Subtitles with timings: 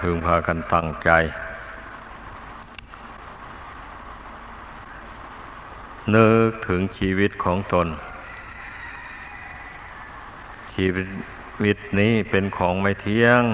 [0.00, 1.10] พึงพากันตั้งใจ
[6.14, 7.88] นึกถึงชีวิตของตน
[10.74, 10.86] ชี
[11.64, 13.44] วิตนี้เป็นของไม่เที่ยง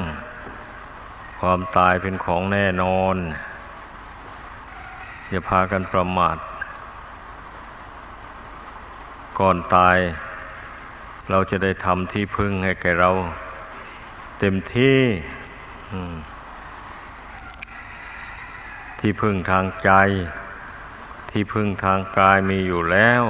[1.41, 3.17] ความตายเป็นของแน่นอน
[5.31, 6.39] อย่าพากันประมาท
[9.39, 9.99] ก่อนตาย
[11.31, 13.11] เราจะได้ทำที่พึ่งให้แก่เรา
[14.39, 14.99] เต็มที่
[19.07, 19.91] ที่พึ่งทางใจ
[21.31, 23.25] ที่พึ่งทางกายมีอยู่แล้ว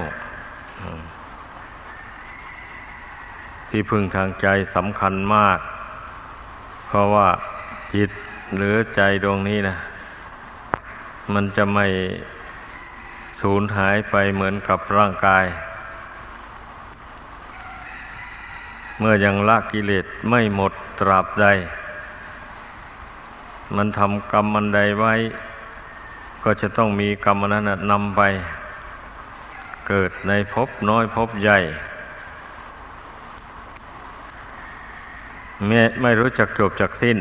[3.69, 5.59] ที่พึ่งทางใจสำคัญมาก
[6.87, 7.29] เพราะว่า
[7.95, 8.11] จิต
[8.57, 9.77] หรือใจดวงนี้นะ
[11.35, 11.87] มันจะไม่
[13.41, 15.45] สูญหายไปเหมือนกับร่างกาย
[18.99, 21.47] เมื่อยังละกิเลสไม่หมดตราบใด
[23.77, 25.15] มันทำกรรมมันใดไว้
[26.45, 28.23] ก็จะต้องมีกรรมนั้นนำไป
[29.89, 31.59] เกิดในภพน้อยภพใหญ่
[35.67, 37.19] ไม่ไม่รู้จักจบจักสิ้น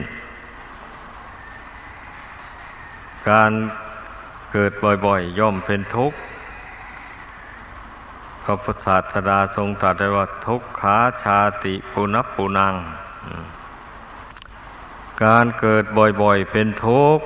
[3.29, 3.51] การ
[4.53, 4.71] เกิด
[5.05, 6.17] บ่อยๆ ย่อมเป็นทุกข์
[8.43, 12.75] พระพุทธศาสดาทรงตรัสไว้ว่าทุกขาชาติปุนับปุนัง
[15.23, 15.83] การเกิด
[16.21, 17.25] บ่อยๆ เป็นทุกข์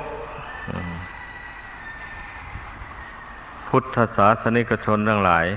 [3.67, 5.47] พุทธศาสนิกชนทั้งหลาย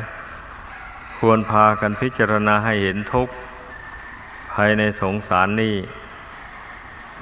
[1.19, 3.35] ควรพากันพิจารณาให้เห็นทุกข์
[4.53, 5.77] ภายในสงสารนี้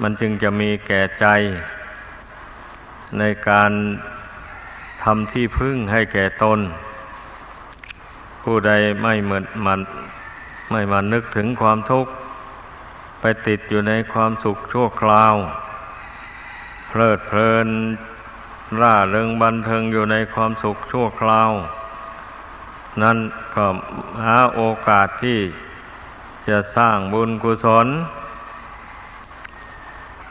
[0.01, 1.25] มันจึงจะมีแก่ใจ
[3.19, 3.71] ในการ
[5.03, 6.59] ทำที่พึ่งให้แก่ตน
[8.43, 8.71] ผู้ใด
[9.03, 9.79] ไม่เหมือนมัน
[10.71, 12.11] ไม่มานึกถึงความทุกข์
[13.21, 15.35] ไปติดอยู่ในความสุขชั่วคราว
[16.89, 17.67] เพลิดเพลิน
[18.79, 21.51] ร่าเริงบันเทิงอยู่ในความสุขชั่วคราว
[23.01, 23.17] นั่น
[23.55, 23.65] ก็
[24.23, 25.39] หาโอกาสที่
[26.47, 27.87] จะสร้างบุญกุศล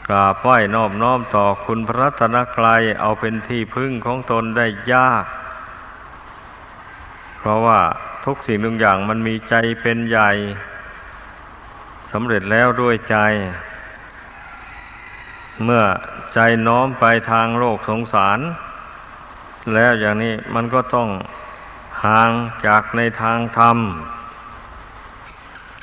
[0.07, 5.25] กราบไหว้นอบน้อมต่อคุณพระรัตนกรัยเอาเป็นที่พึ่งของตนได้ยาก
[7.37, 7.79] เพราะว่า
[8.25, 10.31] ทุกสิ่งทุกอย่างมันมีใจเป็นใหญ่
[12.11, 13.17] สำเร็จแล้วด้วยใจ
[15.63, 15.83] เมื่อ
[16.33, 18.39] ใจน้อมไปทางโลกสงสาร
[19.73, 21.09] แล้วอย่างนี้มันก็ต้อง
[22.05, 22.31] ห่าง
[22.65, 23.77] จากในทางธรรม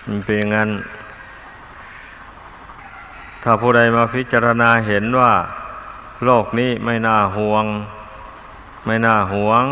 [0.06, 0.70] มันเป็นงั้น
[3.42, 5.32] ถ้าผู้ใดมาพิจารณาเห็นว่า
[6.24, 7.64] โลกนี้ไม่น่าห่วง
[8.86, 9.64] ไม่น่าห่วง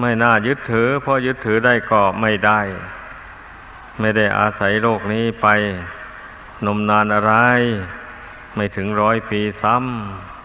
[0.00, 2.60] ไม่น่ายึดถือ เพราะยึดถือได้ก็ไม่ได้
[4.00, 5.46] ไม่ได้อาศัยโลกนี้ไป
[6.66, 7.34] นมนานอะไร
[8.54, 9.76] ไม่ถึงร้อยปีซ้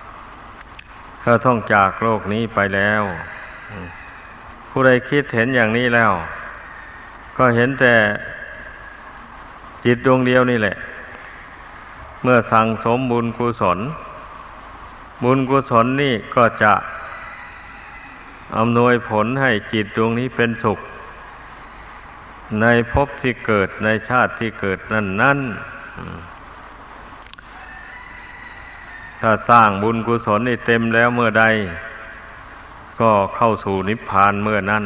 [0.08, 3.04] ำเขาต้องจากโลกนี้ไปแล้ว
[4.70, 6.12] ผู้ใดคิดเห็นอย่างนี้แล้ว
[7.38, 7.96] ก็เห็นแต่
[9.86, 10.76] จิตดวงเดียวนี่แหละ
[12.24, 13.80] เมื่อสั่งสมบุญกุศล
[15.24, 16.74] บุญกุศลนี่ก็จะ
[18.58, 20.80] อำนวยผลให้จิตดวงนี้เป็นสุข
[22.62, 25.40] ในภพที่เกิดในชาติที่เกิดนั่นนั่น
[29.26, 31.46] ถ้าสร้างบุญกุศลนี่เต็มแล้วเมื่อใด
[33.00, 34.86] ก็เข้าสู่นิพพานเมื่อนั้น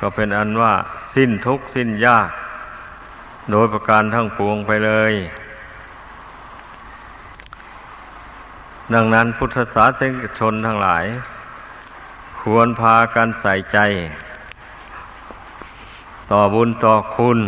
[0.00, 0.72] ก็เป็นอันว่า
[1.14, 2.30] สิ้นทุกข์สิ้นยาก
[3.50, 5.12] โดยประการทั้งปวงไปเลย
[8.94, 11.04] ดังนั้นพุทธศาสนิกชนทั้งหลาย
[12.40, 13.78] ควรพากันใส่ใจ
[16.30, 17.38] ต่อบุญต่อคุณ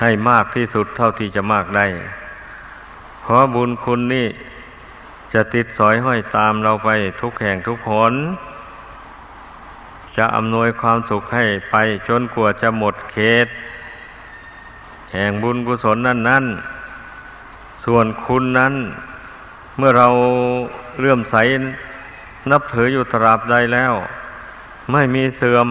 [0.00, 1.86] ให้มากที่สุดเท่าที่จะมากได้
[3.26, 4.28] เพราะบุญคุณนี่
[5.32, 6.90] จะติดสอยห้อยตามเราไป
[7.20, 8.12] ทุกแห่งทุกคน
[10.16, 11.76] จะอำนวยความสุขให้ไป
[12.08, 13.46] จนกว่าจะหมดเขต
[15.12, 16.44] แห่งบุญกุศลนั่นนั่น
[17.84, 18.74] ส่วนคุณนั้น
[19.76, 20.08] เมื่อเรา
[21.00, 21.36] เลื่อมใส
[22.50, 23.92] นับถืออยู่ตราบใดแล้ว
[24.92, 25.68] ไม่มีเสื่อม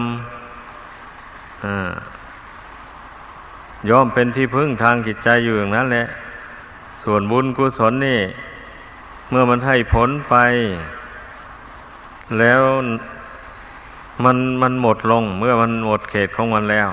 [3.88, 6.06] ย่อมเป็นที่พึ่งทางจิตใจอยู่อย่างนั้นแหละ
[7.04, 8.20] ส่วนบุญกุศลนี่
[9.30, 10.34] เมื่อมันให้ผลไป
[12.38, 12.60] แล้ว
[14.24, 16.90] มันมันหมดลง เมื่อมันหมดเขตของมันแล้ว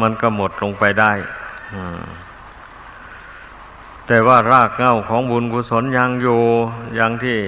[0.00, 1.12] มันก็หมดลงไปได้
[4.06, 6.40] แต่ว่ารากเหง้าของบุญกุศลยังอยู่
[6.94, 7.38] อย่างที่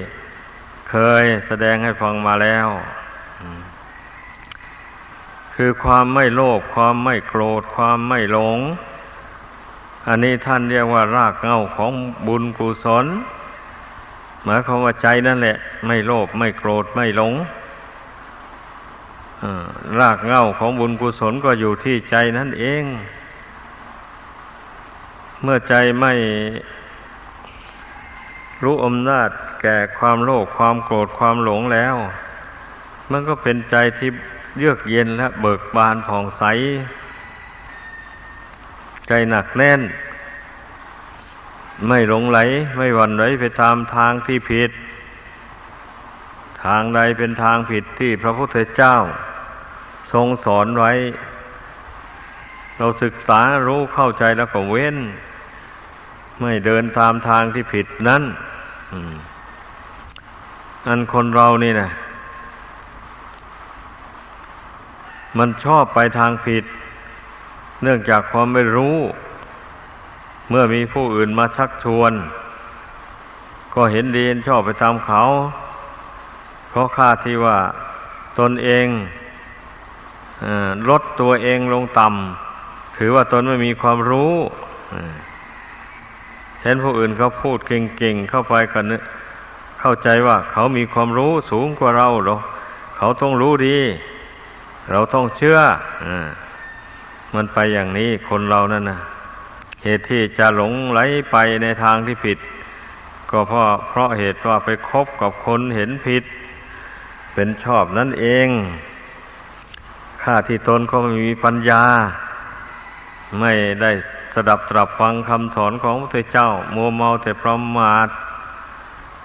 [0.90, 2.68] เคยแสดงให้ฟังมาแล้ว
[5.54, 8.58] คือความไม่โลภความไม่โกรธ ความไม่หลง
[10.08, 11.92] อันนี้ท่านเรียกว่ารากเง้าของ
[12.26, 13.06] บุญกุศล
[14.44, 15.56] หมายความว่าใจนั่นแหละ
[15.86, 17.34] ไม่โลภไม่โกรธไม่หลง
[19.98, 22.82] รากเง้าของบุญกุศลก็อยู่ที่ใจนั่นเอง
[25.42, 26.12] เมื่อใจไม่
[28.62, 29.30] รู้อำนาจ
[29.62, 31.96] แก่ความโลภความโกรธความหลงแล้ว
[33.10, 34.10] มันก็เป็นใจที่
[34.58, 36.44] เยือกเย็นและเบิกบานผ่องใส
[39.08, 39.80] ใจหนักแน่น
[41.88, 42.38] ไม่หลงไหล
[42.76, 44.70] ไม่หวั่นไหวไปตามทางที่ผิด
[46.64, 48.96] ทางใดเป็นทางผิดที่พระพุทธเจ้า
[50.12, 50.92] ทรงสอนไว้
[52.78, 54.96] เราศึกษารู้เข้าใจแล้วก็เว้น
[56.40, 58.22] ไม่เดินตามทางที่ผิดนั้น
[60.88, 61.90] อันคนเรานี่นะ
[65.38, 66.64] มันชอบไปทางผิด
[67.84, 68.96] เนื่องจากความไม่รู้
[70.48, 72.12] เมื่อมีผู้อื่นมาชักชวน
[73.74, 75.22] ก็เห็นดีชอบไปตามเขา
[76.70, 77.58] เพราะค่าที่ว่า
[78.38, 78.86] ตนเอง
[80.88, 84.34] ลดตัวเองลงต่ำถือว่าตนไม่มีความรู้
[86.62, 88.84] เห็นผู้อื่นเขาพูดเก่งๆเข้าไปกัน
[89.80, 92.38] เข้าใจว่าเขามีความรู้สูงกว่าเราหรอ
[92.96, 93.78] เขาต้องรู้ดี
[94.90, 95.58] เราต้องเชื่อ
[96.04, 96.06] อ
[97.34, 99.00] มันไปอย่างนี้คนเรานั่นนะ
[99.82, 101.00] เหตุที่จะหลงไหล
[101.30, 102.38] ไปในทางที่ผิด
[103.30, 106.24] ก็เพราะเพราะเหตุว่าไปคบกับคนเห็นผิด
[107.34, 108.48] เป็นชอบนั่นเอง
[110.22, 111.84] ข้าที่ตนก็ไม่มีปัญญา
[113.40, 113.52] ไม่
[113.82, 113.90] ได้
[114.34, 118.08] สดับตรับฟังคำสอนของพระเจ้า มัวเมาแต่ประมาท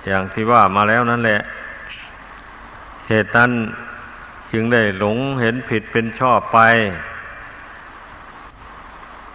[0.05, 1.41] อย่างที่ว่ามาแล้วนั่นแหละ
[3.07, 3.51] เหตุนั้น
[4.51, 6.59] จึงได้หลงเห็นผิดเป็นชอบไป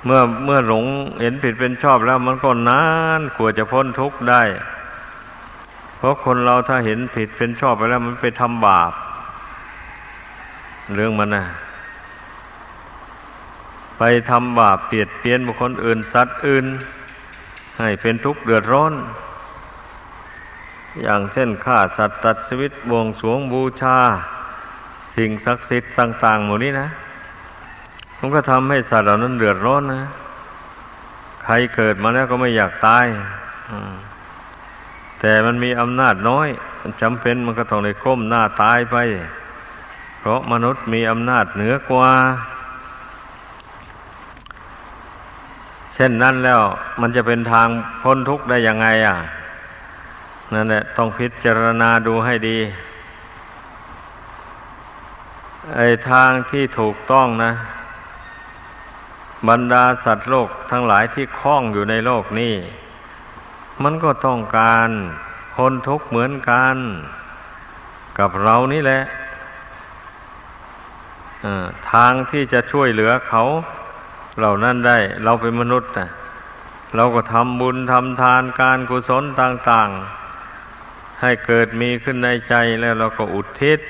[0.04, 0.84] เมื่อเมื่อหลง
[1.20, 2.84] เห็นผิดเป็นชอบแล้วมันก็นา
[3.18, 4.42] นกว่าจะพ้นทุกข์ได้
[5.96, 8.92] เพราะคนเราถ้าเห็นผิดเป็นชอบไปแล้วมันไปทำบาป
[10.94, 11.44] เรื่องมันนะ
[13.98, 16.66] ไปทำบาปเปียดเปียนบุคคลอื่นสัตว์อื่น
[17.78, 18.92] ให้เป็นทุกข์เดือดร้อน
[21.02, 23.98] อย่างเช่นฆ่าสัตว์ตัดชีวิตบวงสวงบูชา
[25.16, 26.88] สิ่งศักดิ์สิทธิ์ต่างๆหมดนี้นะ
[28.24, 30.02] มันก็ทำให้สัตว์เหล่านั้นเดือดร้อนนะ
[31.44, 33.06] ใครเกิดมาแล้วก็ไม่อยากตาย
[35.20, 36.48] แต่มันมีอำนาจน้อย
[37.02, 38.96] จำเป็นมันก็ต้องในก้มหน้าตายไป
[40.18, 42.10] เพราะมนุษย์มีอำนาจเหนือกว่า
[45.94, 46.62] เช่นนั้นแล้ว
[47.00, 47.68] มันจะเป็นทาง
[48.02, 49.16] พ้นทุกข์ได้ยังไง อะ
[50.54, 52.58] นั่นแหละต้องพิจารณาดูให้ดี
[55.76, 57.52] ไอ้ทางที่ถูกต้องนะ
[59.49, 62.55] บรรดาสัตว์โลกทั้งหลายที่คล้องอยู่ในโลกนี้
[63.82, 64.91] มันก็ต้องการ
[65.55, 66.76] พ้นทุกข์เหมือนกัน
[68.19, 69.02] กับเรานี่แหละ
[71.93, 73.44] ทางที่จะช่วยเหลือเขา
[74.38, 76.08] เหล่านั้นได้ เราเป็นมนุษย์นะ
[76.96, 83.81] เราก็ทำบุญทำทานการกุศลต่างๆ ให้เกิดมีขึ้นในใจแล้วเราก็อุทิศ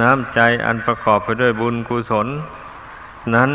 [0.00, 2.26] น้ำใจอันประกอบไปด้วยบุญกุศล
[3.34, 3.50] นั้น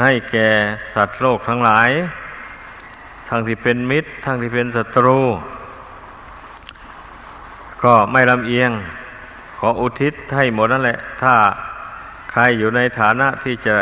[0.00, 0.50] ให้แก่
[0.94, 1.90] สัตว์โลกทั้งหลาย
[3.28, 5.18] ทั้งที่เป็นมิตร ทั้งที่เป็นศัตรู
[7.82, 8.70] ก็ไม่ลำเอียง
[9.58, 11.34] ขออุทิศให้หมดนั่นแหละ ถ้า
[12.30, 13.76] ใครอยู่ในฐานะที่จะ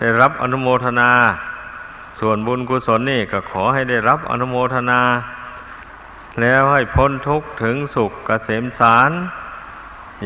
[0.00, 1.10] ได้รับอนุโมทนา
[2.20, 5.00] ส่วนบุญกุศลนี่ก็ขอให้ได้รับอนุโมทนา
[6.40, 9.10] แล้วให้พ้นทุกข์ถึงสุขกเกษมสาร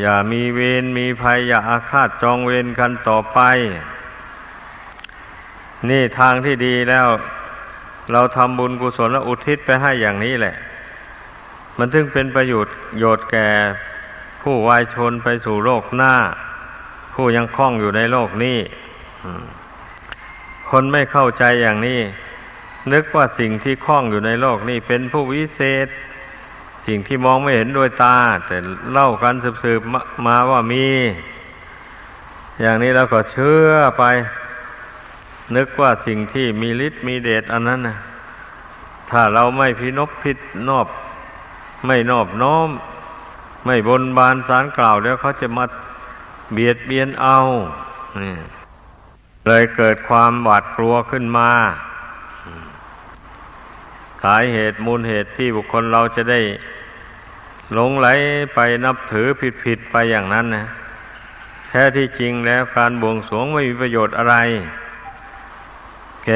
[0.01, 3.39] อย่ามีเวรมีภัยอย่าอาฆาตจองเวรกันต่อไป
[5.89, 7.07] นี่ทางที่ดีแล้ว
[8.11, 10.55] เราทำบุญกุศลและอุทิศไปให้อย่างนี้แหละ
[11.77, 13.49] มันถึงเป็นประโยชน์โยชน์แก่
[14.41, 16.15] ผู้วายชนไปสู่โลกหน้า
[17.13, 18.59] ผู้ยังคล้องอยู่ในโลกนี้
[20.69, 21.99] คนไม่เข้าใจอย่างนี้
[22.93, 25.87] นึกว่าสิ่งที่คล้องอยู่ในโลกนี้เป็นผู้วิเศษ
[26.87, 28.17] สิ่งที่มองไม่เห็นด้วยตา
[28.47, 28.57] แต่
[28.91, 30.87] เล่ากันสืบๆมาว่ามี
[32.61, 34.03] อย่างนี้เราก็เชื่อไป
[35.55, 37.97] นึกว่าสิ่งที่มีฤทธิ์มีเดชอันนั้นนะ
[39.11, 40.37] ถ้าเราไม่พินบพิษ
[40.69, 40.87] นอบ
[41.85, 42.69] ไม่นอบน้อม
[43.65, 45.65] ไม่บนบานสารกล่าวแล้วเขาจะมา
[46.53, 47.37] เบียดเบียนเอา
[49.45, 51.49] เลยเกิดความหวาดกลัวขึ้นมา
[54.23, 56.41] สายเหตุมูลเหตุที่บุคคลเราจะได้
[57.73, 58.07] หลงไหล
[58.55, 59.27] ไปนับถือ
[59.63, 60.65] ผิดๆไปอย่างนั้นนะ
[61.69, 64.35] แท้ที่จริงแล้วการบวงสรวงไม่มีประโยชน์อะไร
[66.25, 66.31] แก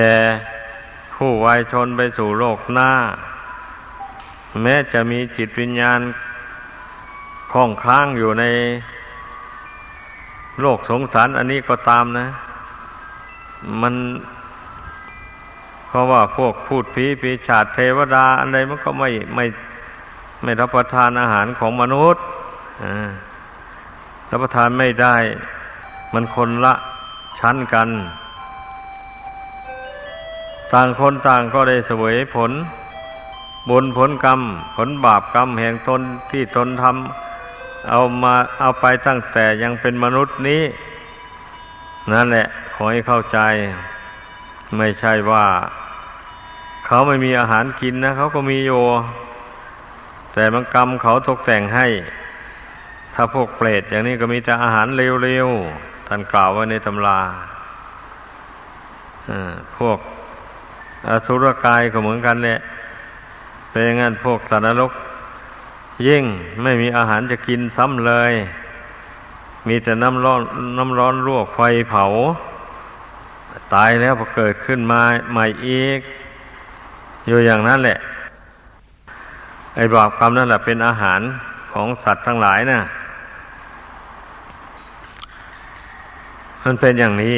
[1.15, 2.91] ผู้วายชนไปสู่โลกหน้า
[4.62, 6.00] แม้จะมีจิตวิญญาณ
[7.51, 8.46] คล้องค้างอยู่ใน
[10.62, 12.27] โลกสงสารอันนี้ก็ตามนะ
[13.81, 13.96] มัน
[15.88, 19.46] เพราะว่าพวกพูดผีปีชาติเทวดาอะไรมันก็ไม่ไม่
[20.43, 22.24] ไม่รับประทานอาหารของมนุษย์
[24.31, 25.15] รับประทานไม่ได้
[26.13, 26.74] มันคนละ
[27.39, 27.89] ชั้นกัน
[30.74, 32.52] ต่างคนต่างก็ได้เสวยผล
[33.70, 34.40] บุญผลกรรม
[34.76, 40.64] ผลบาปกรรมแห่งตนที่ตนทำเอามาเอาไปตั้งแต่ยังเป็นมนุษย์นี้
[42.12, 43.40] นั่นแหละ ขอให้เข้าใจ
[44.78, 45.46] ไม่ใช่ว่า
[46.86, 48.72] เขาไม่มีอาหารกินนะเขาก็มีโย
[50.34, 51.88] แต่บางกรรมเขาตกแต่งให้
[53.14, 54.88] ถ้าพวกเปรตอย่างนี้ก็มีแต่อาหาร
[55.24, 57.20] เร็วๆท่านกล่าวไว้ในตำรา
[59.78, 59.98] พวก
[61.08, 62.60] อสุรกายก็เหมือนกันแหละ
[63.70, 64.91] เป็นงั้นพวกสัตว์นรก
[66.08, 66.24] ยิ่ง
[66.63, 68.34] ไม่มีอาหารจะกินซ้ำเลย
[69.68, 70.41] มีแต่น้ำร้อน
[70.77, 72.06] น้ำร้อนลวกไฟเผา
[73.74, 75.01] ตายแล้วพอเกิดขึ้นมา
[75.32, 76.00] ใหม่อีก
[77.27, 77.98] อยู่อย่างนั้นแหละ
[79.75, 81.22] ไอ้บาปกรรมนั่นแหละเป็นอาหาร
[81.72, 82.82] ของสัตว์ทั้งหลายนะ่ะ
[86.63, 87.38] มันเป็นอย่างนี้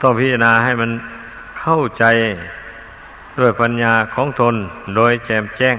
[0.00, 0.90] ต้องพิจารณาให้มัน
[1.68, 2.04] เข้าใจ
[3.38, 4.54] ด้วยปัญญาของตน
[4.96, 5.76] โดยแจ่มแจ้ง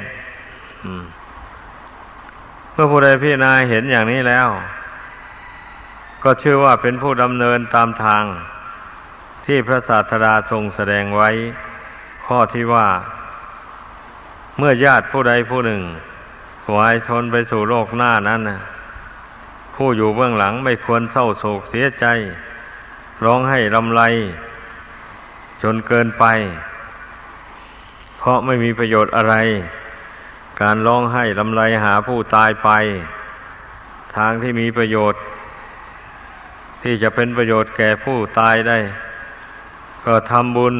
[2.73, 4.47] เมื่อผู้ใดพิจารณาเห็นอย่างนี้แล้ว
[6.23, 8.23] ก็ชื่อว่าเป็นผู้ดำเนินตามทาง
[9.45, 11.29] ที่พระศาสดาทรงแสดงไว้
[12.25, 12.87] ข้อที่ว่า
[14.57, 15.81] เมื่อญาติผู้ใดผู้หนึ่ง
[16.75, 18.59] วายชนไปสู่โลกหน้านั้นนะ
[19.75, 22.05] ผู้อยู่เบื้องหลังไม่ควรเศร้าโศกเสียใจ
[23.23, 24.03] ร้องให้ลำไร
[25.61, 26.25] จนเกินไป
[28.17, 29.35] เพราะไม่มีประโยชน์อะไร
[30.61, 32.69] การร้องไห้ลำไรหาผู้ตายไป
[34.15, 35.21] ทางที่มีประโยชน์
[36.83, 38.77] ที่จะเป็นประโยชน์แก่ผู้ตายได้
[40.05, 40.75] ก็ทำบุญ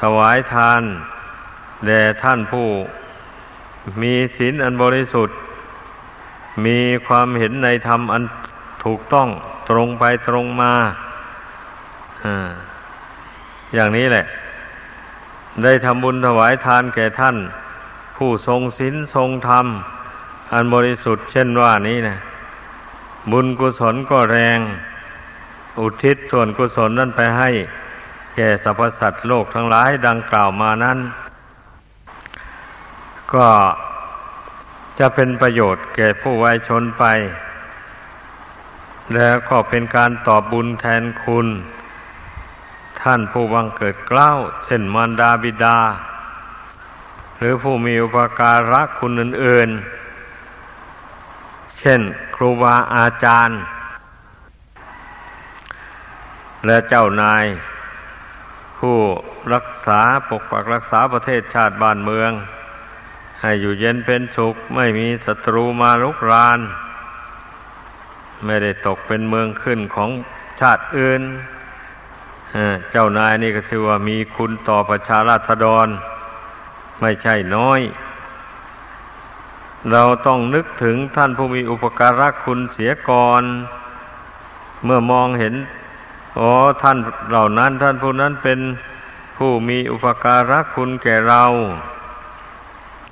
[0.00, 0.82] ถวายทาน
[1.86, 2.68] แด่ท่านผู้
[4.02, 5.36] มีศีลอันบริสุทธิ์
[6.66, 8.22] มีความเห็นในธรรมอัน
[8.84, 9.28] ถูกต้อง
[9.70, 10.74] ตรงไปตรงมา
[12.24, 12.50] อ่า
[13.74, 14.24] อย่างนี้แหละ
[15.62, 17.36] ได้ทำบุญถวายทานแก่ท่าน
[18.16, 19.66] ผู้ทรงศีลทรงธรรม
[20.52, 22.16] อันบริสุทธิ์เช่นว่านี้นะ
[23.32, 24.58] บุญกุศลก็แรง
[25.78, 27.50] อุทิศส่วนกุศลนั้นไปให้
[28.34, 30.98] แก่สรรพสัตว์โลกทั้งหลายดังกล่าวมานั้น
[33.34, 33.48] ก็
[34.98, 37.04] จะเป็นประโยชน์แก่ผู้วายชนไป
[39.14, 41.46] แล้วก็เป็นการตอบบุญแทนคุณ
[43.04, 44.30] ท่านผู้วังเกิดเกล้า
[44.64, 45.78] เช่นมารดาบิดา
[47.38, 49.68] หรือผู้มีอุปการะคุณอื่น
[50.94, 52.00] ๆ เช่น
[52.34, 53.60] ครูบาอาจารย์
[56.66, 57.44] และเจ้านาย
[58.78, 58.96] ผู้
[59.54, 62.30] รักษาปกปักรักษาประเทศชาติบ้านเมือง
[63.40, 66.60] ให้อยู่เย็นเป็นสุข ไม่มีศัตรูมาลุกราน
[68.44, 70.10] ไม่ได้ตกเป็นเมืองขึ้นของ
[70.60, 71.22] ชาติอื่น
[72.90, 75.86] เจ้านายนี่ก็ถือว่ามีคุณต่อประชาราษฎร
[77.00, 77.80] ไม่ใช่น้อย
[79.92, 83.42] เราต้องนึกถึงท่านผู้มีอุปการะคุณเสียก่อน
[84.84, 85.54] เมื่อมองเห็น
[86.38, 86.50] อ๋อ
[86.82, 86.98] ท่าน
[87.30, 88.60] เหล่านั้น ท่านผู้นั้นเป็น
[89.36, 91.42] ผู้มีอุปการะคุณแก่เรา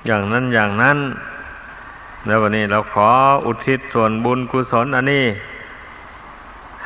[0.06, 0.98] อย่างนั้นอย่างนั้น
[2.26, 3.08] แล้ววันนี้เราขอ
[3.46, 5.26] อุทิศส่วนบุญกุศลอันนี้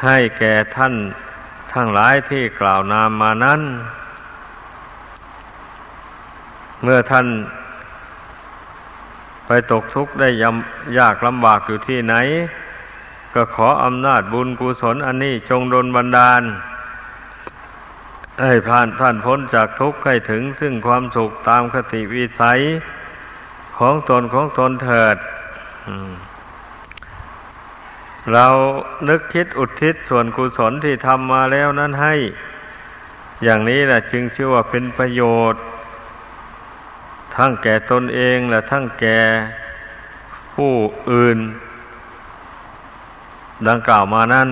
[0.02, 0.94] ให้แก่ท่าน
[1.76, 3.60] ทั้งหลายที่กล่าวนามมานั้น
[6.82, 7.26] เมื่อท่าน
[9.46, 12.14] ไปตกทุกข์ได้ยำยากลำบากอยู่ที่ไหน
[13.34, 16.42] ก็ขออำนาจบุญกุศลอันนี้จงดลบันดาล
[18.42, 22.60] ให้ผ่านท่านพ้นจากทุกข์ให้ถึงซึ่งความสุขตามคติวิสัย
[23.78, 25.16] ของตนของตนเถิด
[25.86, 26.12] อืม
[28.32, 28.46] เรา
[29.08, 32.14] นึกคิดอุทิศส่วนกุศลที่ทำมาแล้วนั้นให้
[33.44, 35.62] อย่างนี้แหละจึงชื่อว่าเป็นประโยชน์
[37.36, 39.18] ทั้งแก่ตนเองและทั้งแก่
[40.54, 40.72] ผู้
[41.10, 41.38] อื่น
[43.68, 44.48] ดังกล่าวมานั้น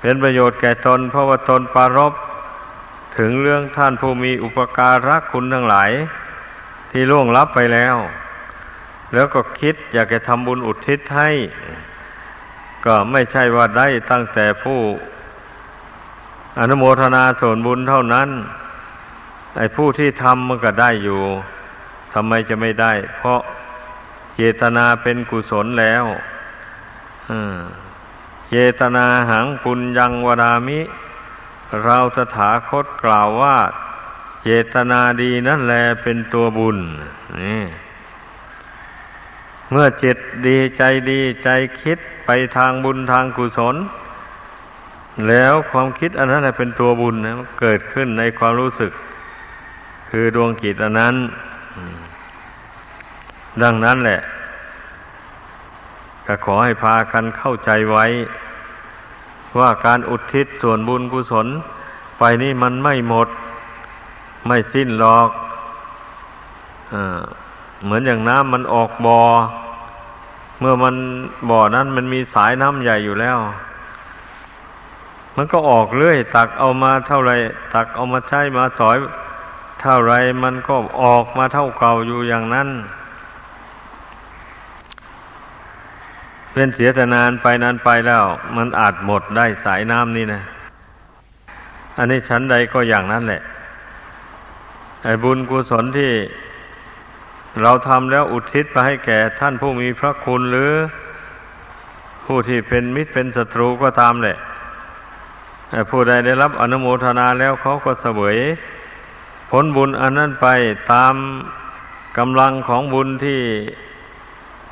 [0.00, 2.12] เป็นประโยชน์แก่ตน เพราะว่าตนปารบ
[3.18, 5.90] ถึงเรื่องท่านผู้มีอุปการะคุณทั้งหลาย
[6.90, 7.96] ที่ล่วงลับไปแล้ว
[9.14, 11.30] แล้วก็คิดอยากจะทำบุญอุทิศให้
[12.86, 14.80] ก็ไม่ใช่ว่าได้ตั้งแต่ผู้
[16.58, 18.28] อนุโมทนาส่วนบุญเท่านั้น
[19.56, 21.22] ไอ้ผู้ที่ทำมันก็ได้อยู่
[22.14, 23.40] ทำไมจะไม่ได้ เพราะ
[24.34, 26.04] เจตนาเป็นกุศลแล้ว
[28.50, 30.80] เจตนาหังปุญญังวรามิ
[31.82, 33.56] เราสถาคตกล่าวว่า
[34.42, 36.78] เจตนาดีนั่นแลเป็นตัวบุญ
[37.40, 37.62] นี่
[39.70, 41.48] เมื่อจิตดีใจดีใจ
[41.80, 43.76] คิดไปทางบุญทางกุศล
[45.28, 48.92] แล้วความคิดอันนั้นแหละเป็นตัวบุญนะเกิดขึ้นในความรู้สึก
[50.10, 51.14] คือดวงจิตอันนั้น
[53.62, 54.20] ดังนั้นแหละ
[56.26, 58.04] ก็ขอให้พากันเข้าใจไว้
[59.58, 61.46] ว่าการอุทิศส่วนบุญกุศล
[62.18, 63.28] ไปนี่มันไม่หมด
[64.46, 65.30] ไม่สิ้นหรอก
[66.94, 66.96] อ
[67.84, 69.20] เหมือนอย่างน้ำมันออกบอ่อ
[70.60, 70.94] เมื่อมัน
[71.50, 73.38] บ่อนั้นมันมีสายน้ำใหญ่อยู่แล้ว
[75.36, 77.32] มันก็ออกเรื่อย ตักเอามาเท่าไร
[77.74, 78.96] ตักเอามาใช้มาสอย
[79.80, 82.68] เท่าไรมันก็ออกมาเท่าเก่าอยู่อย่างนั้น
[86.52, 88.24] เป็นเสียแต่นานไปนานไปแล้ว
[88.56, 90.42] มันอาจหมดได้สายน้ำนี่นะ
[91.96, 93.42] อันนี้ชั้นใดก็อย่างนั้นแหละ
[95.04, 96.12] ไอ้บุญกุศลที่
[97.62, 100.72] เราทำแล้วอุทิศไปให้แก่ท่านผู้มีพระคุณหรือ
[102.24, 104.36] ผู้ที่เป็นมิตรเป็นศัตรูก็ตามแหละ
[105.90, 108.36] ผู้ใดได้รับอนุโมทนาแล้วเขาก็เสวย
[109.50, 110.48] ผลบุญอันนั้นไป
[110.92, 111.14] ตาม
[112.18, 113.40] กำลังของบุญที่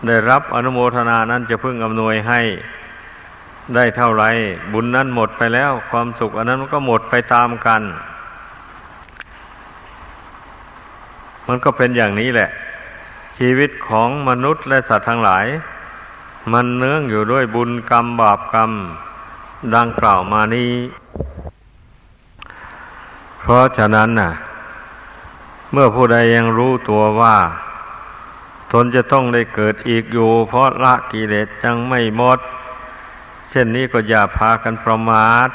[0.06, 2.40] ได้รับอนุโมทนานั้นจะพึ่งอำนวยให้
[3.74, 4.24] ได้เท่าไร
[4.72, 7.82] บุญนั้นหมดไปแล้ว ความสุขอันนั้นมันก็หมดไปตามกัน
[11.48, 12.50] มันก็เป็นอย่างนี้แหละ
[13.38, 15.46] ชีวิตของมนุษย์และสัตว์ทั้งหลาย
[16.52, 18.70] มันเนื่องอยู่ด้วยบุญกรรมบาปกรรม
[19.74, 20.72] ดังกล่าวมานี้
[23.40, 24.32] เพราะฉะนั้นน่ะ
[25.72, 27.36] เมื่อผู้ใดยังรู้ตัวว่า
[28.72, 32.38] ตนจะต้องได้เกิดอีกอยู่ เพราะละกิเลสจังไม่หมด
[33.50, 35.48] เช่นนี้ก็อย่าพากันประมาท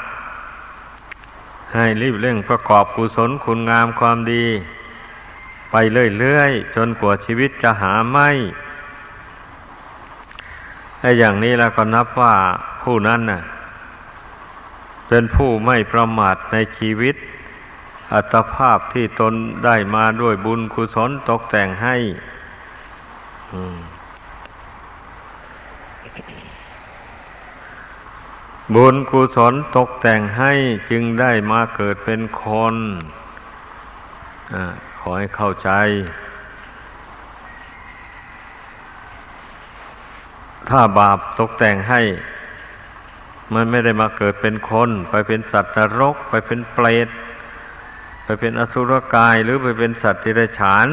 [1.74, 4.46] ให้รีบเร่งประกอบกุศลคุณงามความดี
[5.70, 5.76] ไป
[6.18, 8.28] เรื่อยๆ จนกว่าชีวิตจะหาไม่
[11.00, 12.34] ไอ้อย่างนี้แล้วก็นับว่า
[12.82, 13.42] ผู้นั้นน่ะ
[15.08, 17.16] เป็นผู้ไม่ประมาทในชีวิต
[18.12, 21.96] อัตภาพที่ตนได้มาด้วยบุญกุศลตกแต่งให้
[28.74, 30.52] บุญกุศลตกแต่งให้
[30.90, 32.74] จึงได้มาเกิดเป็นคน
[34.54, 34.56] อ
[35.00, 35.70] ขอให้เข้าใจ
[40.68, 42.02] ถ้าบาปตกแต่งให้
[43.54, 47.08] มันไม่ได้มาเกิดเป็นคน ไปเป็นสัตว์นรก ไปเป็นเปรต
[48.24, 50.88] ไปเป็นอสุรกายหรือไปเป็นสัตว์ที่ไรฉาน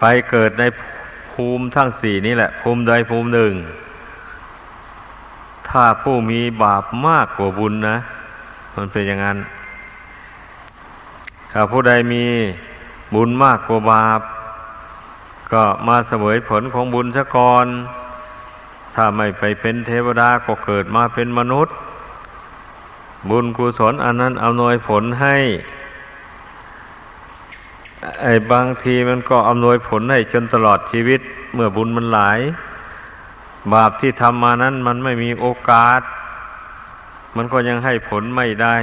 [0.00, 0.64] ไปเกิดใน
[1.32, 3.52] ภูมิทั้งสี่นี้แหละ ภูมิใดภูมิหนึ่ง
[5.68, 7.96] ถ้าผู้มีบาปมากกว่าบุญนะ
[8.76, 9.38] มันเป็นอย่างนั้น
[11.56, 12.24] ถ้าผู้ใดมี
[13.14, 14.20] บุญมากกว่าบาป
[15.52, 17.66] ก็มาเสวยผลของบุญซะก่อน
[18.94, 21.74] ถ้าไม่ไปเป็นเทวดาก็เกิดมาเป็นมนุษย์
[23.30, 25.36] บุญกุศลอันนั้นเอาหน่วยผลให้
[28.22, 31.20] ไอ้บางทีมันก็อำนวยผลให้จนตลอดชีวิต
[31.54, 32.38] เมื่อบุญมันหลาย
[33.74, 36.00] บาปที่ทำมานั้นมันไม่มีโอกาส
[37.36, 38.76] มันก็ยังให้ผลไม่ได้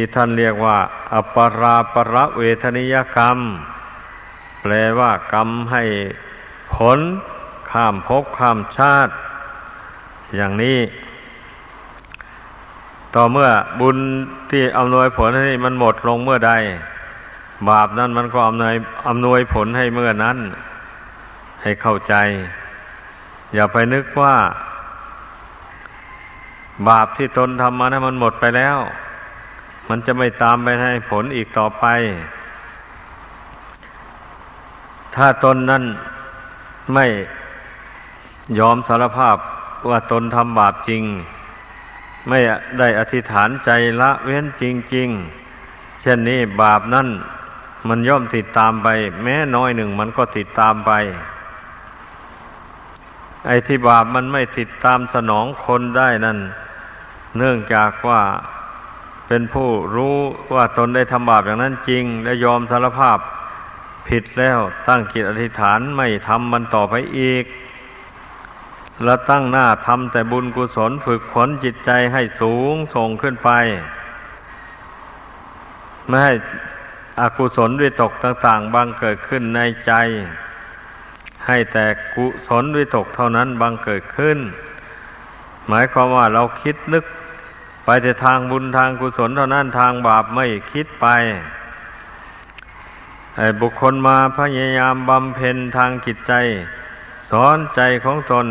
[0.00, 0.78] ที่ท่านเรียกว่า
[1.14, 3.38] อปราประเวทนิยกรรม
[4.62, 5.82] แปลว่ากรรมให้
[6.74, 6.98] ผล
[7.70, 9.12] ข้ามภพข้ามชาติ
[10.36, 10.78] อย่างนี้
[13.14, 13.48] ต่อเมื่อ
[13.80, 13.96] บุญ
[14.50, 16.52] ที่อำนวยผลให้มันหมดลงเมื่อใด
[17.68, 18.74] บาปนั้นมันก็อำนวย
[19.08, 20.38] อำนวยผลให้เมื่อนั้น
[21.62, 22.14] ให้เข้าใจ
[23.54, 24.34] อย่าไปนึกว่า
[26.88, 28.78] บาปที่ตนทำมานะมันหมดไปแล้ว
[29.88, 31.84] มันจะไม่ตามไปให้ผลอีกต่อไป
[35.14, 35.84] ถ้าตนนั้น
[36.94, 37.06] ไม่
[38.58, 39.36] ยอมสารภาพ
[39.88, 41.02] ว่าตนทำบาปจริง
[42.28, 42.38] ไม่
[42.78, 43.70] ได้อธิษฐานใจ
[44.00, 45.08] ละเว้นจริง
[45.54, 47.08] ๆ เช่นนี้บาปนั้น
[47.88, 48.88] มันย่อมติดตามไป
[49.22, 50.92] แม้น้อยหนึ่งมันก็ติดตามไป
[53.46, 56.38] ไอ้ที่บาปมันไม่ติดตามสนองคนได้นั่น
[57.38, 58.20] เนื่องจากว่า
[59.28, 60.16] เป็นผู้รู้
[60.54, 63.18] ว่าตนได้ทำบาปอย่างนั้นจริง และยอมสารภาพ
[64.08, 67.44] ผิดแล้วตั้งจิตอธิษฐานไม่ทำมันต่อไปอีก
[69.04, 73.50] แล้วตั้งหน้าทำแต่บุญกุศลฝึกฝนจิตใจให้สูงส่งขึ้นไป
[76.06, 76.34] ไม่ให้
[77.20, 79.92] อกุศลวิตกต่างๆบังเกิดขึ้นในใจ
[81.46, 84.38] ให้แต่กุศลวิตกเท่านั้นบังเกิดขึ้น
[85.68, 87.04] หมายความว่าเราคิดนึก
[87.90, 91.06] ไปแต่ทางบุญทางกุศลเท่านั้นทางบาปไม่คิดไป
[93.60, 96.32] บุคคลมาพยายามบำเพ็ญทางจิตใจ
[97.30, 98.46] สอนใจของตน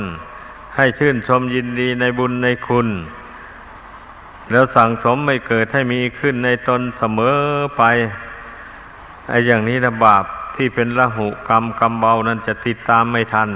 [0.76, 2.88] ให้ชื่นชมยินดีในบุญในคุณ
[4.52, 7.38] แล้วสั่งสมไม่เกิดให้มีขึ้นในตนเสมอ
[7.78, 7.84] ไป
[9.30, 13.50] ไอ้อย่างนี้นะบาปที่เป็นละหุกรรมกรรมเบานั้นจะติดตามไม่ทัน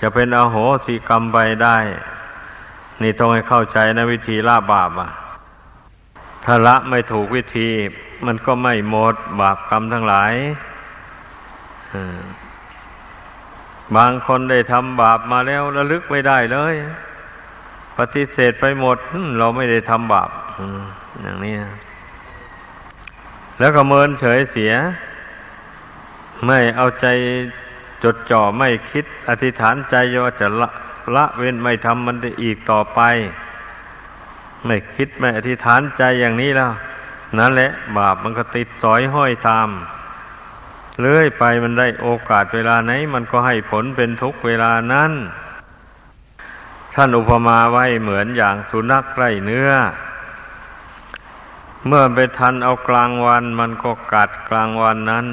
[0.00, 1.78] จะเป็นอโหสิกรรมไปได้
[3.02, 5.10] นี่ต้องให้เข้าใจนะวิธีละบาปอะ
[6.44, 7.68] ถ้าละไม่ถูกวิธี
[8.26, 10.32] มันก็ไม่หมดบาปกรรมทั้งหลาย
[13.96, 16.74] บางคนได้ทำบาปมาแล้วระลึกไม่ได้เลย
[17.98, 18.96] ปฏิเสธไปหมด
[19.38, 20.30] เราไม่ได้ทำบาป
[21.22, 21.56] อย่างนี้
[23.58, 24.72] แล้วก็เมินเฉยเสีย
[26.46, 27.06] ไม่เอาใจ
[28.04, 30.68] จดจ่อไม่คิดอธิษฐานใจว่าจะละ
[31.16, 33.00] ละเว้นไม่ทำมันได้อีกต่อไป
[34.66, 36.72] ไม่คิดไม่อธิษฐานใจอย่างนี้แล้ว
[37.38, 39.68] นั่นแหละ บาปมันก็ติดสอยห้อยตาม
[41.00, 45.12] เลื่อยไปมันได้โอกาสเวลาไหน มันก็ให้ผลเป็นทุกเวลานั้น
[46.94, 49.70] ท่านอุปมาไว้เหมือนอย่างสุนัขไล่เนื้อ
[51.86, 55.26] เมื่อไปทันเอากลางวันมันก็กัดกลางวันนั้น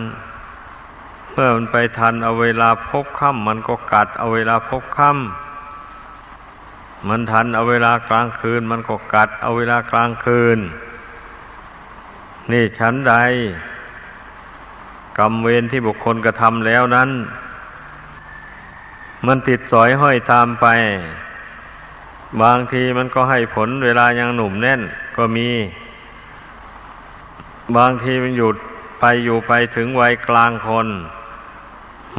[1.32, 5.45] เมื่อมันไปทันเอาเวลาพบค่ำมันก็กัดเอาเวลาพบค่ำ
[7.08, 10.60] มันทันเอาเวลากลางคืน มันก็กัดเอาเวลากลางคืน
[12.52, 13.14] นี่ชั้นใด
[15.18, 17.10] กรรมเวรที่บุคคลกระทำแล้วนั้น
[19.28, 20.68] มันติดสอยห้อยตามไป
[22.44, 24.82] บางทีมันก็ให้ผลเวลายังหนุ่มแน่น
[25.18, 25.50] ก็มี
[27.78, 28.56] บางทีมันหยุด
[29.00, 30.88] ไปอยู่ไปถึงวัยกลางคน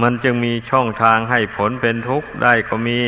[0.02, 3.00] มันจึงมีช่องทางให้ผลเป็นทุกข์ได้ก็มี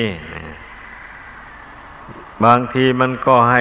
[2.44, 3.60] บางทีมันก็ให้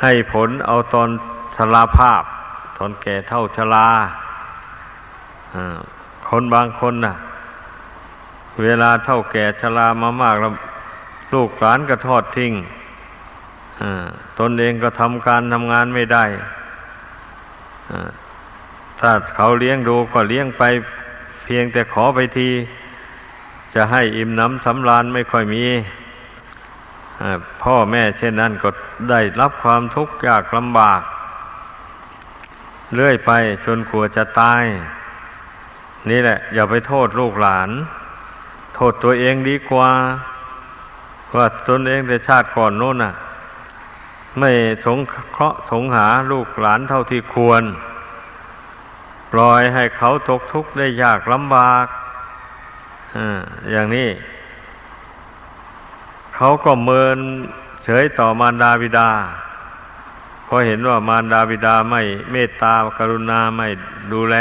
[0.00, 1.08] ให้ผลเอาตอน
[1.56, 2.22] ชราภาพ
[2.78, 3.86] ตอนแก่เท่าชรา
[6.28, 7.14] คนบางคนน่ะ
[8.62, 10.52] เวลาเท่าแก่ชรามามากแล้ว
[11.32, 12.52] ลูกหลานก็ทอดทิ้ง
[14.38, 16.24] ตนเองก็ทำการทำงานไม่ได้
[19.00, 20.62] ถ้าเขาเลี้ยงดูก็เลี้ยงไป
[21.44, 22.48] เพียงแต่ขอไปที
[23.74, 25.64] จะให้อิ่มน้ำสำราญไม่ค่อยมี
[27.62, 28.68] พ่อแม่เช่นนั้นก็
[29.10, 31.00] ได้รับความทุกข์ยากลำบาก
[32.94, 33.30] เรื่อยไป
[33.66, 34.64] จนกลัวจะตาย
[36.10, 37.70] นี่แหละ อย่าไปโทษลูกหลาน
[38.74, 39.90] โทษตัวเองดีกว่า
[41.36, 43.14] ว่าตนเองแต่ชาติก่อนโน้นน่ะ
[44.38, 44.50] ไม่
[44.86, 44.98] สง
[45.32, 47.62] เคราะห์สงหาลูกหลานเท่าที่ควร
[49.32, 51.86] ปล่อยให้เขาตกทุกข์ได้ยากลำบาก
[53.72, 54.08] อย่างนี้
[56.36, 57.18] เขาก็เมิน
[57.84, 59.10] เฉยต่อมารดาบิดา
[60.44, 63.68] เพราะเห็นว่ามารดาบิดาไม่เมตตากรุณาไม่
[64.12, 64.36] ดูแล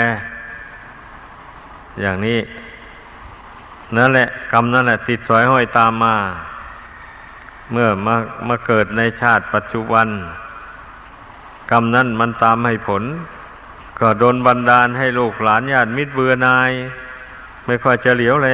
[2.02, 2.40] อย่างนี้
[3.96, 6.16] นั่นแหละ กรรมนั่นแหละ ติดสอยห้อยตามมา
[7.72, 8.16] เมื่อมา
[8.48, 10.08] มาเกิดในชาติปัจจุบัน
[11.72, 13.04] กรรมนั้นมันตามให้ผล
[14.00, 16.72] ก็โดนบันดาลให้ลูกหลานญาติมิตรเบื่อนาย
[17.66, 18.50] ไม่ค่อยจะเหลียวแล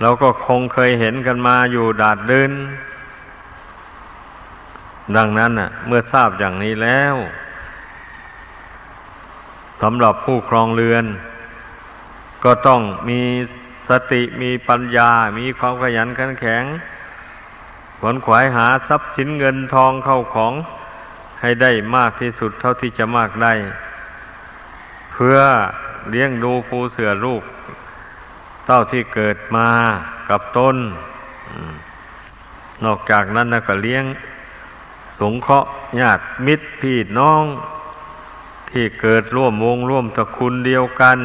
[0.00, 2.52] เราก็คงเคยเห็นกันมาอยู่ดาดดิน
[5.16, 7.14] ดังนั้นน่ะ เมื่อทราบอย่างนี้แล้ว
[9.82, 11.04] สำหรับผู้ครองเรือน
[12.44, 13.20] ก็ต้องมี
[13.88, 16.64] สติมีปัญญา มีความขยันขันแข็ง
[17.98, 20.52] ขวนขวายหาทรัพย์สินเงินทองเข้าของ
[21.40, 23.52] ให้ได้มากที่สุดเท่าที่จะมากได้
[25.12, 25.38] เพื่อ
[26.10, 27.42] เลี้ยงดูผู้เสือลูก
[28.66, 29.68] เต้าที่เกิดมา
[30.28, 30.76] กับต้น
[32.84, 34.04] นอกจากนั้นนะก็เลี้ยง
[35.20, 37.44] สงเคราะห์ญาติมิตรพี่น้อง
[38.70, 41.18] ที่เกิดร่วมวงร่วมตระกูลเดียวกัน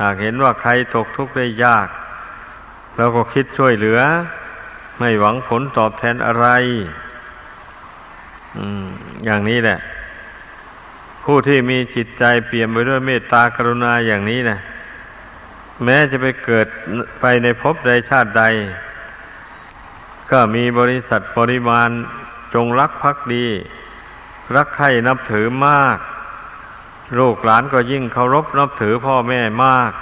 [0.00, 1.88] หากเห็นว่าใครตกทุกข์ได้ยาก
[2.96, 4.00] เราก็คิดช่วยเหลือ
[4.98, 6.46] ไม่หวังผลตอบแทนอะไร
[9.24, 9.78] อย่างนี้แหละ
[11.24, 14.58] ผู้ที่มีจิตใจเปี่ยมไปด้วยเมตตากรุณาอย่างนี้นะ
[15.82, 16.66] แม้จะไปเกิด
[17.20, 18.44] ไปในภพใดชาติใด
[20.30, 21.88] ก็มีบริษัทปริมาณ
[22.54, 23.46] จงรักภักดี
[24.56, 25.98] รักใคร่นับถือมาก
[27.18, 29.92] ลูกหลานก็ยิ่งเคารพนับถือพ่อแม่มาก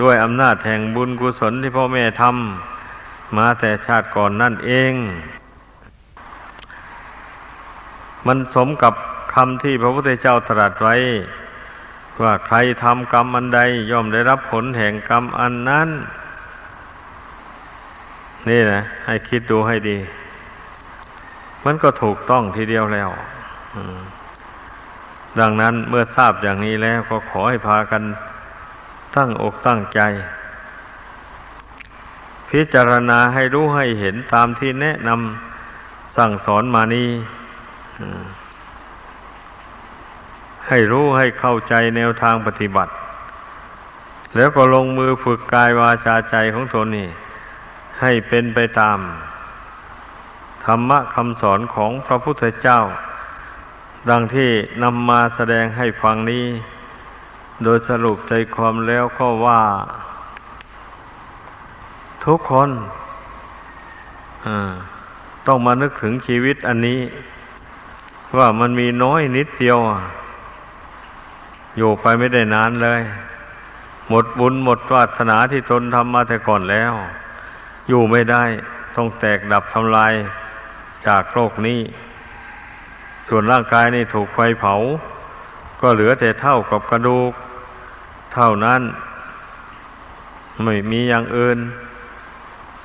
[0.00, 4.92] ด้วยอำนาจแห่งบุญกุศลที่พ่อแม่ทำมาแต่ชาติก่อนนั่นเอง
[8.26, 8.94] มันสมกับ
[9.34, 10.96] คำที่พระพุทธเจ้าตรัสไว้
[12.22, 15.88] ว่าใครทำกรรมอันใด ย่อมได้รับผลแห่งกรรมอันนั้น
[18.48, 19.98] นี่นะ ให้คิดดูให้ดี
[21.64, 23.10] มันก็ถูกต้องทีเดียวแล้ว
[25.40, 28.02] ดังนั้นเมื่อทราบอย่างนี้แล้วก็ขอให้พากัน
[29.16, 30.00] ตั้งอกตั้งใจ
[32.50, 37.08] พิจารณาให้รู้ให้เห็นตามที่แนะนำสั่งสอนมานี้
[40.70, 42.92] ให้รู้ให้เข้าใจแนวทางปฏิบัติ
[44.36, 47.08] แล้วก็ลงมือฝึกกายวาจาใจของตนนี่
[48.00, 48.98] ให้เป็นไปตาม
[50.64, 52.80] ธรรมะคำสอนของพระพุทธเจ้า
[54.10, 54.50] ดังที่
[54.82, 56.46] นำมาแสดงให้ฟังนี้
[57.62, 59.62] โดยสรุปใจความแล้วก็ว่า
[62.24, 62.70] ทุกคน
[65.46, 67.00] ต้องมานึกถึงชีวิตอันนี้
[68.36, 69.92] ว่ามันมีน้อยนิดเดียวอ
[71.76, 73.00] อยู่ไปไม่ได้นานเลย
[74.08, 76.92] หมดบุญหมดวาสนาที่ตนทำมาแต่ก่อนแล้ว
[77.88, 78.44] อยู่ไม่ได้
[78.96, 80.12] ต้องแตกดับทำลาย
[81.06, 81.80] จากโลกนี้
[83.28, 84.74] ส่วนร่างกายนี่ถูกไฟเผา
[85.80, 87.32] ก็เหลือแต่เท่ากับกระดูก
[88.34, 88.82] เท่านั้น
[90.64, 91.58] ไม่มีอย่างอื่น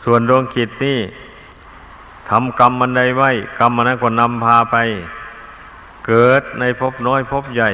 [0.04, 1.00] ส่วนดวงจิตนี่
[2.30, 4.78] ทำกรรมมันใดไว้ กรรมมันนั้นก็นำพาไป
[6.08, 7.70] เกิดในภพน้อยภพใหญ่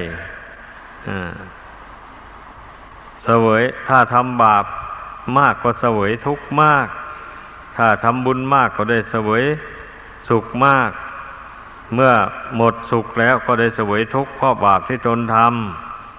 [3.23, 4.65] เสวยถ้าทำบาป
[5.37, 6.87] มากก็เสวยทุกข์มาก
[7.77, 9.43] ถ้าทำบุญมากก็ได้เสวย
[10.29, 10.89] สุขมาก
[11.93, 12.13] เมื่อ
[12.55, 15.37] หมดสุขแล้วก็ได้เสวยทุกข์เพราะบาปที่ตนท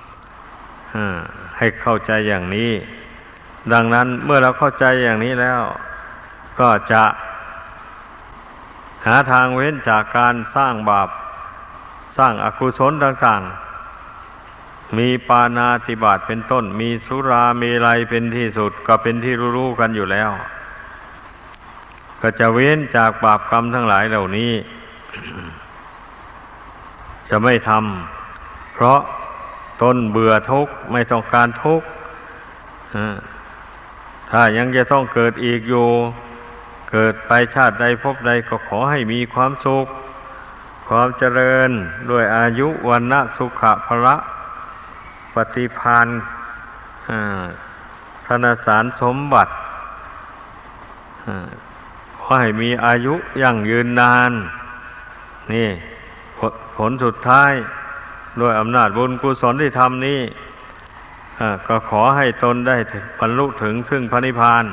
[0.03, 2.73] ำให้เข้าใจอย่างนี้
[3.73, 5.61] ดังนั้นเมื่อเราเข้าใจอย่างนี้แล้ว
[6.61, 7.05] ก็จะ
[9.07, 11.09] หาทางเว้นจากการสร้างบาป
[12.19, 13.72] สร้างอากุศลต่าง ๆ
[14.99, 20.31] มีปานาติบาตเป็นต้น มีสุรามีไรเป็นที่สุด ก็เป็นที่รู้ๆกันอยู่แล้ว
[22.21, 24.53] ก็จะเว้นจากบาปกรรมทั้งหลายเหล่านี้
[27.29, 29.01] จะไม่ทำเพราะ
[29.83, 31.87] ตนเบื่อทุกข์ไม่ต้องการทุกข์
[34.31, 35.89] ถ้ายังจะต้องเกิดอีกอยู่
[36.91, 39.87] เกิดไปชาติใดพบใดก็ขอให้มีความสุข
[40.89, 41.71] ความเจริญ
[42.11, 44.17] ด้วยอายุวันนะสุขะพระ
[45.35, 46.07] ปฏิพาน
[48.27, 49.53] ธนสารสมบัติ
[52.21, 54.33] ขอให้มีอายุยั่งยืนนาน
[55.53, 55.69] นี่
[56.77, 57.53] ผลสุดท้าย
[58.41, 60.21] ด้วยอำนาจบุญกุศลที่ทำนี้
[61.69, 62.77] ก็ขอให้ตนได้
[63.21, 64.65] บรรลุถึงซึ่งพระนิพพาน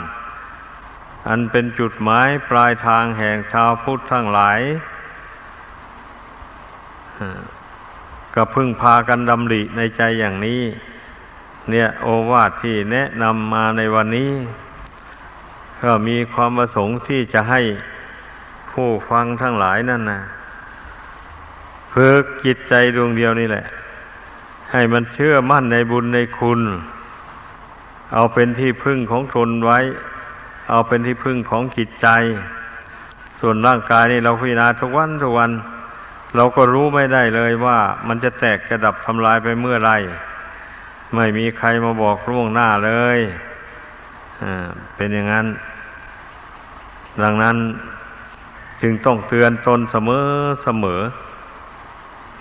[1.27, 4.59] อันเป็นจุดหมายปลายทางแห่งชาวพุทธทั้งหลาย
[8.35, 10.61] ก็พึ่งพากันดำริในใจอย่างนี้
[11.69, 14.31] เนี่ยโอวาทที่แนะนำมาในวันนี้
[15.81, 17.61] ก็มีความประสงค์ที่จะให้
[18.71, 20.21] ผู้ฟังทั้งหลายนั่นนะ
[21.93, 23.65] ฝึกจิตใจดวงเดียวนี่แหละ
[24.71, 26.61] ให้มันเชื่อมั่นในบุญในคุณ
[28.13, 29.79] เอาเป็นที่พึ่งของตนไว้
[30.69, 32.07] เอาเป็นที่พึ่งของจิตใจ
[33.39, 35.51] ส่วนร่างกายนี่เราพิจารณาทุกวันทุกวัน
[36.35, 39.91] เราก็รู้ไม่ได้เลยว่ามันจะแตกจะดับทำลายไปเมื่อไร
[41.15, 43.19] ไม่มีใครมาบอกล่วงหน้าเลย
[44.95, 45.47] เป็นอย่างนั้น
[47.21, 47.57] ดังนั้น
[48.81, 50.25] จึงต้องเตือนตนเสมอ
[50.63, 51.01] เสมอ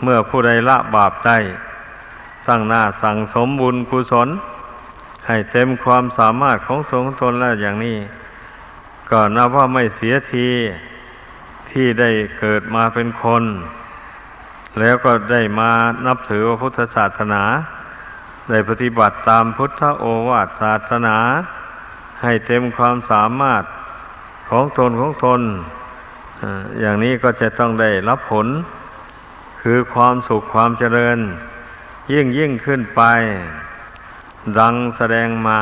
[0.03, 1.39] เมื่อผู้ใดละบาปได้
[2.49, 4.29] ตั้งหน้าสั่งสมบุญกุศล
[5.27, 7.97] ให้เต็มความสามารถของตนตนแล้วอย่างนี้
[9.11, 10.49] ก็นับว่าไม่เสียที
[11.71, 13.45] ที่ได้เกิดมาเป็นคน
[14.81, 15.71] แล้วก็ได้มา
[16.07, 17.43] นับถือว่าพุทธศาสนา
[18.51, 21.17] ได้ปฏิบัติตามพุทธโอวาทศาสนา
[22.23, 23.65] ให้เต็มความสามารถ
[24.51, 25.41] ของตนของตน
[26.81, 28.47] อย่างนี้ก็จะต้องได้รับผล
[29.63, 31.19] คือความสุขความเจริญ
[32.13, 33.03] ยิ่งยิ่งขึ้นไป
[34.59, 35.61] ดังแสดงมา